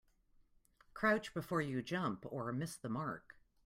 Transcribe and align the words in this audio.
Crouch 0.95 1.31
before 1.31 1.61
you 1.61 1.83
jump 1.83 2.25
or 2.27 2.51
miss 2.51 2.75
the 2.75 2.89
mark. 2.89 3.35